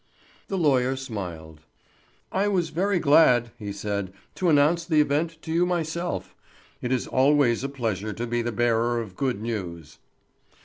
The 0.47 0.57
lawyer 0.57 0.95
smiled. 0.95 1.61
"I 2.31 2.47
was 2.47 2.69
very 2.69 2.97
glad," 2.97 3.51
he 3.59 3.71
said, 3.71 4.11
"to 4.33 4.49
announce 4.49 4.83
the 4.83 4.99
event 4.99 5.39
to 5.43 5.51
you 5.51 5.63
myself. 5.63 6.33
It 6.81 6.91
is 6.91 7.05
always 7.05 7.63
a 7.63 7.69
pleasure 7.69 8.11
to 8.11 8.25
be 8.25 8.41
the 8.41 8.51
bearer 8.51 8.99
of 8.99 9.15
good 9.15 9.39
news." 9.43 9.99